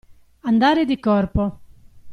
Andare 0.45 0.83
di 0.85 0.99
corpo. 0.99 1.59